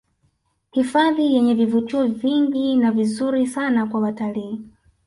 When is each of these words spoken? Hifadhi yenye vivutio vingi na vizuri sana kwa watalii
Hifadhi 0.71 1.33
yenye 1.35 1.53
vivutio 1.53 2.07
vingi 2.07 2.75
na 2.75 2.91
vizuri 2.91 3.47
sana 3.47 3.85
kwa 3.87 3.99
watalii 4.01 4.61